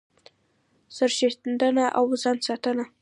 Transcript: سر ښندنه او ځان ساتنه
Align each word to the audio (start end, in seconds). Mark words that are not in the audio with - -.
سر 0.95 1.09
ښندنه 1.37 1.85
او 1.97 2.05
ځان 2.21 2.37
ساتنه 2.47 2.85